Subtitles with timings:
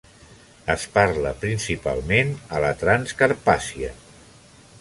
[0.75, 3.93] Es parla principalment a la Transcarpàcia.